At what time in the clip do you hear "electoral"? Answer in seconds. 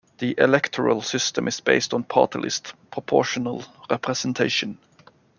0.39-1.03